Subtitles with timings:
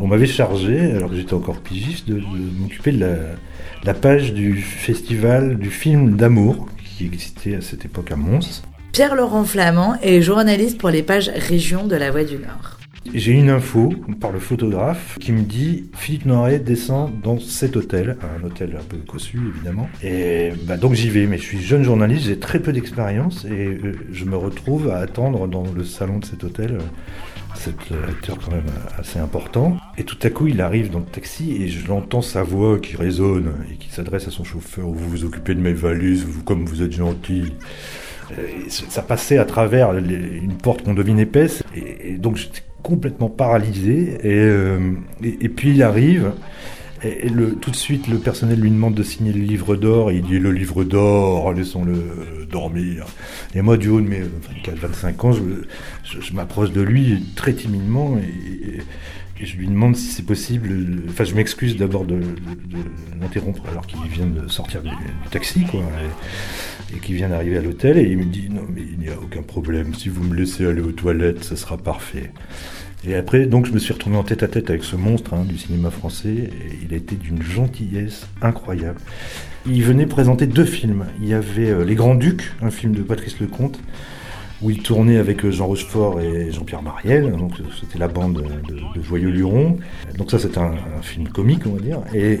[0.00, 2.20] On m'avait chargé, alors que j'étais encore pigiste, de,
[2.60, 3.16] m'occuper de la,
[3.84, 8.62] la page du festival du film d'amour qui existait à cette époque à Mons.
[8.92, 12.78] Pierre-Laurent Flamand est journaliste pour les pages région de La Voix du Nord.
[13.12, 18.16] J'ai une info par le photographe qui me dit Philippe Noiret descend dans cet hôtel,
[18.22, 19.88] un hôtel un peu cossu évidemment.
[20.02, 23.66] Et bah, donc j'y vais, mais je suis jeune journaliste, j'ai très peu d'expérience et
[23.66, 26.72] euh, je me retrouve à attendre dans le salon de cet hôtel.
[26.72, 26.78] euh,
[27.54, 27.76] cet
[28.08, 28.64] acteur quand même
[28.98, 29.76] assez important.
[29.96, 32.96] Et tout à coup, il arrive dans le taxi et je l'entends sa voix qui
[32.96, 34.86] résonne et qui s'adresse à son chauffeur.
[34.86, 37.54] Vous vous occupez de mes valises, vous, comme vous êtes gentil.
[38.32, 41.62] Et ça passait à travers une porte qu'on devine épaisse.
[41.76, 44.18] Et, et donc j'étais complètement paralysé.
[44.22, 44.92] Et, euh,
[45.24, 46.32] et, et puis il arrive.
[47.02, 50.12] Et, le, tout de suite, le personnel lui demande de signer le livre d'or.
[50.12, 53.06] Il dit le livre d'or, laissons-le dormir.
[53.54, 54.22] Et moi, du haut de mes
[54.64, 58.80] 24-25 ans, je, m'approche de lui très timidement et,
[59.42, 61.02] je lui demande si c'est possible.
[61.08, 62.18] Enfin, je m'excuse d'abord de
[63.20, 65.82] l'interrompre alors qu'il vient de sortir du, du taxi, quoi,
[66.94, 67.98] et, qu'il vient d'arriver à l'hôtel.
[67.98, 69.94] Et il me dit non, mais il n'y a aucun problème.
[69.94, 72.30] Si vous me laissez aller aux toilettes, ce sera parfait.
[73.06, 75.44] Et après, donc, je me suis retrouvé en tête à tête avec ce monstre hein,
[75.44, 76.28] du cinéma français.
[76.28, 78.98] Et il été d'une gentillesse incroyable.
[79.66, 81.06] Il venait présenter deux films.
[81.20, 83.78] Il y avait euh, Les Grands Ducs, un film de Patrice Lecomte,
[84.62, 87.30] où il tournait avec euh, Jean Rochefort et Jean-Pierre Mariel.
[87.32, 89.76] Donc, euh, c'était la bande de, Joyeux Luron.
[90.16, 92.00] Donc, ça, c'est un, film comique, on va dire.
[92.14, 92.38] Et,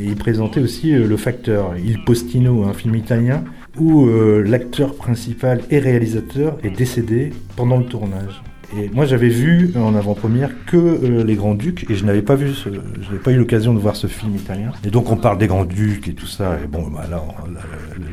[0.00, 3.44] il présentait aussi Le Facteur, Il Postino, un film italien,
[3.78, 8.42] où euh, l'acteur principal et réalisateur est décédé pendant le tournage.
[8.76, 12.34] Et moi, j'avais vu en avant-première que euh, Les Grands Ducs, et je n'avais pas
[12.34, 14.72] vu, je pas eu l'occasion de voir ce film italien.
[14.84, 16.58] Et donc, on parle des Grands Ducs et tout ça.
[16.62, 17.22] Et bon, bah là,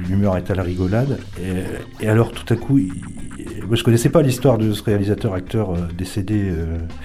[0.07, 1.17] l'humeur est à la rigolade.
[1.99, 2.91] Et, alors, tout à coup, il-
[3.65, 6.51] moi, je connaissais pas l'histoire de ce réalisateur-acteur euh, décédé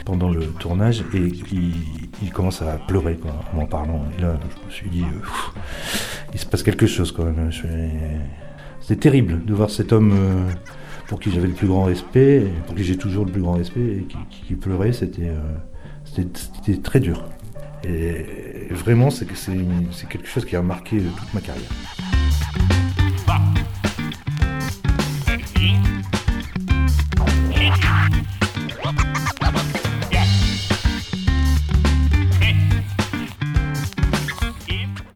[0.05, 3.19] pendant le tournage, et il, commence à pleurer
[3.55, 4.05] en m'en parlant.
[4.19, 5.05] Et là, je me suis dit,
[6.37, 7.51] il se passe quelque chose quand même.
[7.51, 7.91] Fais-
[8.81, 10.13] C'était terrible de voir cet homme.
[10.15, 10.51] euh,
[11.09, 13.81] pour qui j'avais le plus grand respect, pour qui j'ai toujours le plus grand respect,
[13.81, 14.07] et
[14.45, 15.39] qui, pleurait, c'était euh,
[16.05, 17.25] c'était très dur.
[17.85, 18.27] Et
[18.73, 21.71] vraiment, c'est quelque chose qui a marqué euh, toute ma carrière.